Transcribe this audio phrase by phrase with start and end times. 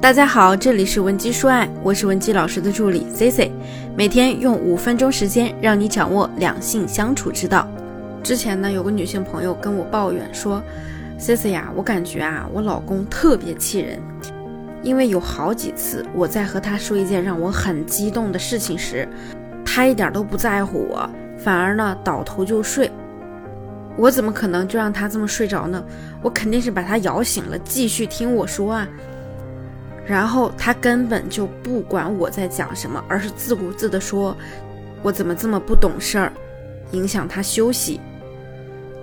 [0.00, 3.50] 大家好，这里是文姬说爱，我是文姬老师的助理 C C，
[3.96, 7.66] 每天用五分钟时间让你掌握两性相处之道。
[8.22, 10.62] 之前呢，有个女性朋友跟我抱怨说
[11.18, 13.98] ，C C 呀，我感觉啊，我老公特别气人，
[14.84, 19.06] 因为有好几次我在和他说一件让我很激动的事情时，
[19.64, 22.88] 他一点都不在乎我，反而呢倒头就睡。
[23.96, 25.84] 我怎么可能就让他这么睡着呢？
[26.22, 28.86] 我肯定是把他摇醒了，继续听我说啊。
[30.08, 34.34] 然后他根本就不管我在讲什么，而是自顾自地说
[35.04, 36.32] ：“我怎么这么不懂事儿，
[36.92, 38.00] 影响他休息？”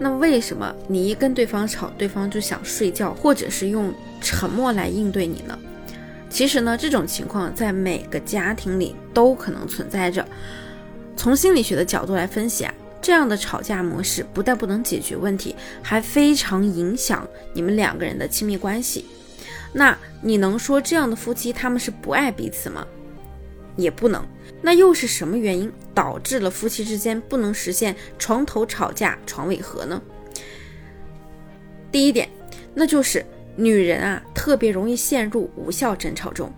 [0.00, 5.56] 那为什么你一跟对方吵，对方就想睡觉，或者是用沉默来应对你呢？
[6.30, 10.26] 其实呢，这种情况在每个家庭里都可能存在着。
[11.16, 19.04] 从心理学的角度来分析啊，这样的吵架模式不但不能解决问题，还非常影响你们两个人的亲密关系。
[19.72, 22.86] 那你能说这样的夫妻他们是不爱彼此吗？
[23.76, 24.24] 也不能。
[24.62, 30.00] 那又是什么原因导致了夫妻之间不能实现床头吵架床尾和呢？
[31.90, 32.28] 第一点，
[32.72, 33.24] 那就是
[33.56, 36.52] 女人啊特别容易陷入无效争吵中。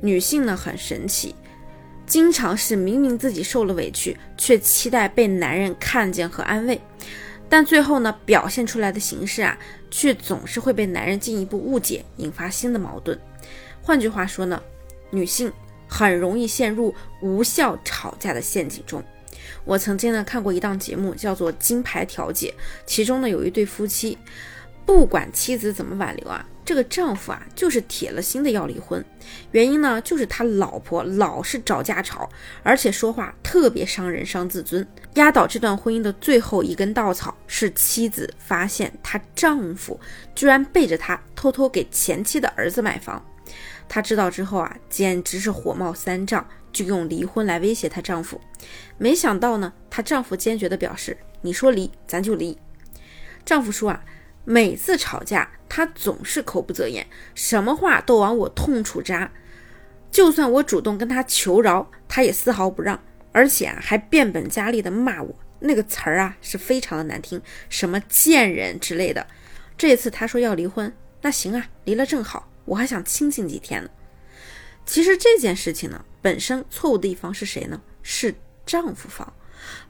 [0.00, 1.34] 女性呢很神奇，
[2.06, 6.80] 经常是明明自己受了委屈，却期待被男人看见和安慰。
[7.56, 9.56] 但最后呢，表现出来的形式啊，
[9.88, 13.16] 却总是会被男人进一步误解，引发新的矛盾。
[13.80, 14.60] 换句话说呢，
[15.10, 15.52] 女性
[15.86, 19.00] 很容易陷入无效吵架的陷阱中。
[19.64, 22.52] 我曾经呢看过一档节目，叫做《金牌调解》，
[22.86, 24.18] 其中呢有一对夫妻，
[24.84, 26.44] 不管妻子怎么挽留啊。
[26.64, 29.04] 这个丈夫啊，就是铁了心的要离婚，
[29.52, 32.28] 原因呢，就是他老婆老是找架吵，
[32.62, 34.86] 而且说话特别伤人、伤自尊。
[35.14, 40.00] 压倒这段婚姻的最后一根稻草是妻子发现她丈夫
[40.34, 43.22] 居然背着她偷偷给前妻的儿子买房。
[43.86, 48.40] 她知道之后啊，简直是火冒三丈，就用离婚来威胁她丈夫。
[48.96, 52.56] 没想到呢，她丈夫坚决的表示：“你说离，咱就离。”
[53.44, 54.02] 丈夫说啊。
[54.44, 59.30] 每次吵架，他总是口不择言，什么话都往我痛处扎。
[60.10, 63.02] 就算我主动跟他求饶，他也丝毫不让，
[63.32, 65.34] 而且啊，还变本加厉的骂我。
[65.60, 69.26] 那个词儿啊，是非常的难听，什么贱人之类的。
[69.78, 73.88] 这次他说要离婚，那行啊，离了正好，我还想清静几天呢。
[74.84, 77.80] 其实这件事情呢，本身错误的一方是谁呢？
[78.02, 78.34] 是
[78.66, 79.32] 丈夫方。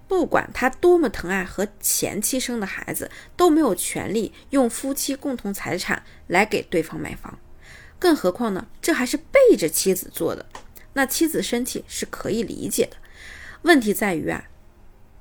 [0.07, 7.39] 不管他多么疼爱和前妻生的孩子，都没有权利用夫妻共同财产来给对方买房。
[7.99, 10.47] 更何况呢，这还是背着妻子做的。
[10.93, 12.97] 那妻子生气是可以理解的。
[13.63, 14.45] 问题在于啊，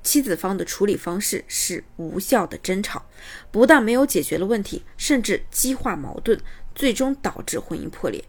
[0.02, 3.06] 妻子方的处理方式是无效的争吵，
[3.50, 6.38] 不但没有解决了问题，甚至激化矛盾，
[6.74, 8.22] 最终导致婚姻破裂。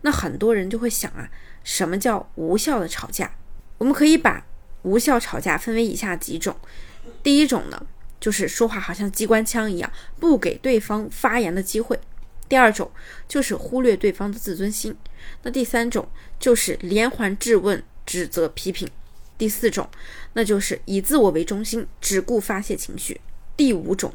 [0.00, 1.30] 那很多人就会想啊，
[1.62, 3.34] 什么叫无效的吵架？
[3.78, 4.46] 我们可以把。
[4.82, 6.56] 无效吵架分为以下几种，
[7.22, 7.86] 第一种呢，
[8.18, 11.96] 就是说话好像机关枪一样，不给对方发言的机会；
[12.48, 12.90] 第二种
[13.28, 14.92] 就是忽略对方的自尊心；
[15.42, 16.08] 那第三种
[16.38, 18.88] 就是连环质问、指责、批评；
[19.36, 19.88] 第四种，
[20.32, 23.20] 那就是以自我为中心，只顾发泄情绪；
[23.56, 24.14] 第五种，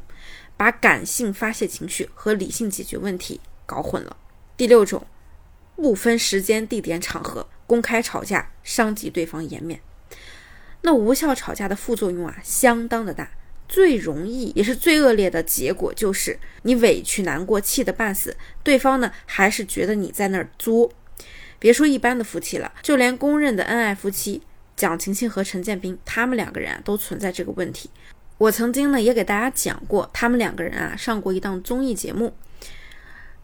[0.58, 4.16] 把感性发泄情绪和理性解决问题搞混了；
[4.58, 5.06] 第六种，
[5.75, 9.80] 不分时间、地点、场合公开吵架，伤及对方颜面。
[10.85, 13.28] 那无效吵架的副作用啊，相当的大，
[13.68, 20.91] 最容易也是最恶劣的结果就是你委屈难过，气得半死，对方呢还是觉得你在那儿作。
[21.57, 24.44] 别说一般的夫妻了，就连公认的恩爱夫妻
[24.75, 27.90] 蒋勤勤和陈建斌，他们两个人啊都存在这个问题。
[28.38, 32.31] 我曾经呢也给大家讲过，他们两个人啊上过一档综艺节目，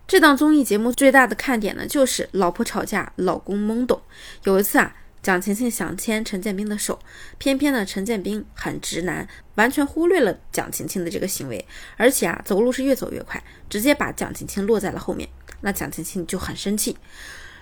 [0.06, 4.00] 这档综艺节目最大的看点呢就是老婆吵架，老公懵懂。
[4.44, 4.96] 有一次啊。
[5.22, 7.00] 蒋勤勤想牵陈建斌的手，
[7.38, 11.64] 偏偏呢，陈建斌很直男，完全忽略了蒋勤勤的这个行为，
[11.96, 15.30] 而且啊，走路是越走越快，直接把蒋勤勤落在了后面。
[15.62, 16.98] 那蒋勤勤就很生气。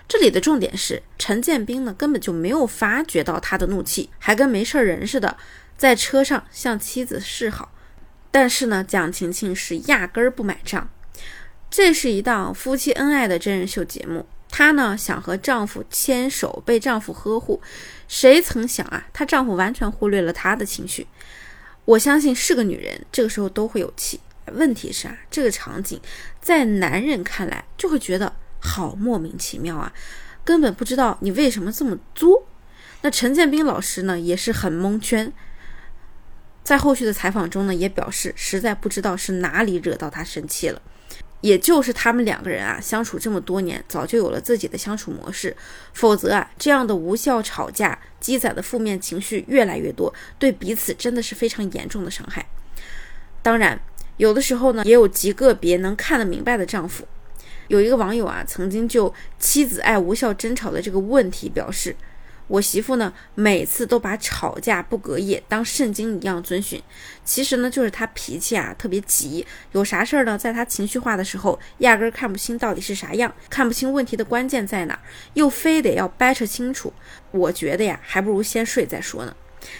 [0.08, 5.36] 这里的重点是，陈建斌呢根本就没有发觉到他的怒气，还跟没事人似的
[5.76, 7.72] 在车上向妻子示好。
[8.30, 10.88] 但是呢，蒋勤勤是压根儿不买账。
[11.68, 14.26] 这是一档夫妻恩爱的真人秀节目。
[14.50, 17.62] 她呢想和丈夫牵手，被丈夫呵护，
[18.08, 21.06] 谁曾想啊，她丈夫完全忽略了她的情绪。
[21.84, 24.20] 我相信是个女人，这个时候都会有气。
[24.52, 26.00] 问题是啊，这个场景
[26.40, 29.92] 在男人看来就会觉得好莫名其妙啊，
[30.44, 32.46] 根本不知道你为什么这么作。
[33.02, 35.32] 那陈建斌老师呢也是很蒙圈，
[36.64, 40.82] 在后续的采访中呢也表示实在不知道是哪里惹到他生气了。
[41.40, 45.56] 也就是他们两个人啊相处这么多年，早就有了自己的相处模式。
[45.92, 52.46] 否则啊，这样的无效吵架积攒的负面情绪越来越多，对彼此真的是非常严重的伤害。
[53.42, 53.80] 当然，
[54.16, 57.06] 有的时候呢，也有极个别能看得明白的丈夫。
[57.68, 61.96] 有一个网友啊，曾经就妻子爱无效争吵的这个问题表示。
[62.50, 66.82] 我媳妇呢，每次都把吵架不隔夜当圣经一样遵循。
[67.24, 74.98] 其实呢，就是她脾气啊特别急，有啥事儿呢，在她情绪化的时候，压根儿看不清到底是啥样，看不清问题的关键在哪，
[75.34, 76.92] 又非得要掰扯清楚。
[77.30, 79.36] 我觉得呀，还不如先睡再说呢。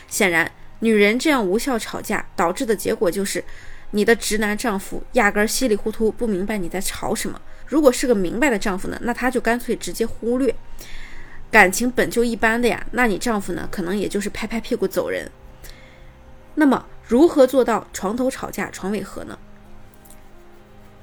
[0.06, 3.43] 显然，女人这样无效吵架导致的结果就是，
[3.90, 7.40] 你的直男丈夫压根儿稀里糊涂不明白你在吵什么。
[7.66, 10.55] 如果是个明白的丈夫呢，那他就干脆直接忽略。
[11.50, 15.31] 感情本就一般的呀，那你丈夫呢，可能也就是拍拍屁股走人。
[16.55, 19.38] 那么，如何做到床头吵架床尾和呢？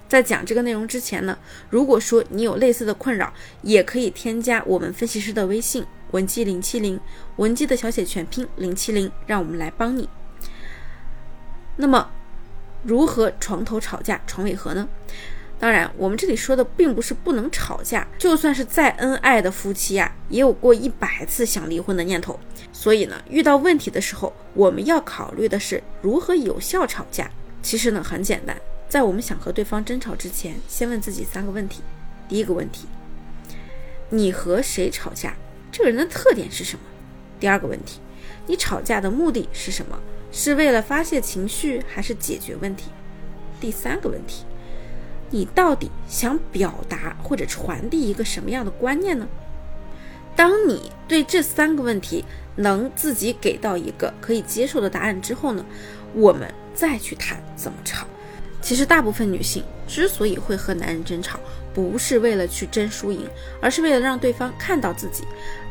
[0.08, 1.38] 在讲这个内容之前呢，
[1.70, 6.98] 如果说你有类似的困扰，也可以添加我们分析师的微信文姬零七零，
[7.36, 10.08] 文姬的小写全拼零七零，让我们来帮你。
[11.76, 12.10] 那么，
[12.84, 14.88] 如何床头吵架床尾和呢？
[15.60, 22.40] 当然，我们这里说的并不是不能吵架，就算是再恩爱的夫妻啊，也有过一百次想离婚的念头。
[22.72, 27.32] 所以呢，遇到问题的时候，我们要考虑的是如何有效吵架。
[27.64, 28.56] 其实呢，很简单，
[28.88, 31.82] 在我们想和对方争吵之前，先问自己三个问题。
[32.30, 32.88] 第一个问题，
[34.10, 35.36] 你和谁吵架？
[35.72, 36.86] 这个人的特点是什么？
[37.40, 38.00] 第二个问题，
[38.46, 40.00] 你吵架的目的是什么？
[40.32, 42.92] 是为了发泄情绪，还是解决问题？
[43.60, 44.44] 第三个问题。
[45.30, 49.28] 你到底想表达或者传递一个什么样的观念呢？
[50.36, 52.24] 当你对这三个问题
[52.56, 55.66] 能自己给到一个可以接受的答案之后呢，
[56.14, 58.06] 我们再去谈怎么吵。
[58.62, 61.40] 其实大部分女性之所以会和男人争吵，
[61.74, 63.28] 不是为了去争输赢，
[63.62, 65.24] 而是为了让对方看到自己，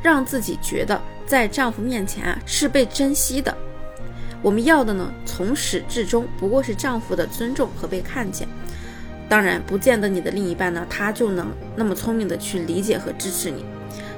[0.02, 3.56] 让自己觉得在丈夫面前啊是被珍惜的。
[4.42, 8.48] 我们要的呢，从始至终不过是丈夫的尊重和被看见。
[9.28, 13.64] 当然，不见得你的另一半呢，他就能那么聪明的去理解和支持你。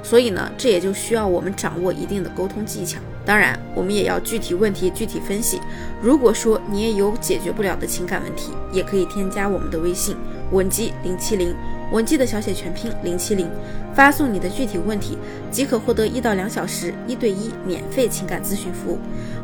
[0.02, 2.98] 所以呢，这也就需要我们掌握一定的沟通技巧。
[3.26, 5.60] 当然，我们也要具体问题具体分析。
[6.02, 10.16] 如果说你也有解决不了的情感问题，也可以添加我们的微信
[10.50, 11.54] 文姬零七零，
[11.92, 13.50] 文姬的小写全拼零七零，
[13.94, 15.18] 发送你的具体问题，
[15.50, 18.98] 即可获得一到两小时一对一免费情感咨询服务。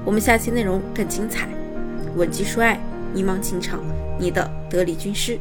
[0.05, 1.49] 我们下期内容更精彩，
[2.17, 2.81] 文姬说爱，
[3.13, 3.81] 迷茫情场，
[4.19, 5.39] 你的得力军师。